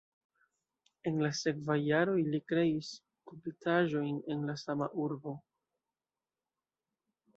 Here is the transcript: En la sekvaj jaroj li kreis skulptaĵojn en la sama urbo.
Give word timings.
En 1.09 1.19
la 1.25 1.29
sekvaj 1.39 1.75
jaroj 1.87 2.15
li 2.35 2.39
kreis 2.53 2.89
skulptaĵojn 3.25 4.17
en 4.37 4.45
la 4.49 4.57
sama 4.63 4.89
urbo. 5.05 5.35